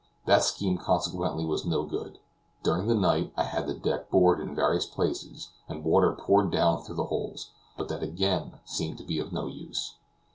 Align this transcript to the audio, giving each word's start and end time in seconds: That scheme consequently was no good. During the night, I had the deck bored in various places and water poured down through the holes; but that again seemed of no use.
That 0.25 0.43
scheme 0.43 0.79
consequently 0.79 1.45
was 1.45 1.63
no 1.63 1.83
good. 1.83 2.17
During 2.63 2.87
the 2.87 2.95
night, 2.95 3.31
I 3.37 3.43
had 3.43 3.67
the 3.67 3.75
deck 3.75 4.09
bored 4.09 4.39
in 4.39 4.55
various 4.55 4.87
places 4.87 5.49
and 5.69 5.83
water 5.83 6.11
poured 6.13 6.51
down 6.51 6.81
through 6.81 6.95
the 6.95 7.03
holes; 7.05 7.51
but 7.77 7.87
that 7.89 8.01
again 8.01 8.53
seemed 8.65 8.99
of 8.99 9.31
no 9.31 9.45
use. 9.45 9.97